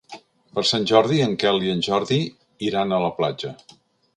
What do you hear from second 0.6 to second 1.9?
Sant Jordi en Quel i en